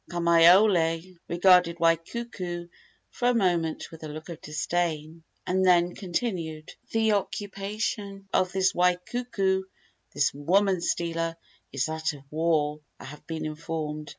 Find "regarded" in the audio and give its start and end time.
1.27-1.77